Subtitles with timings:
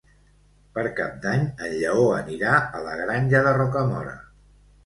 [0.77, 4.19] Per Cap d'Any en Lleó anirà a la Granja de Rocamora.